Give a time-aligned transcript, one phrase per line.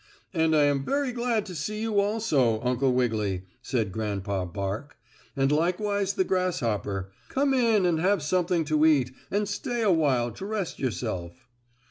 [0.33, 4.97] "And I am very glad to see you also, Uncle Wiggily," said Grandpa Bark,
[5.35, 7.11] "and likewise the grasshopper.
[7.29, 11.47] Come in and have something to eat, and stay awhile to rest yourself."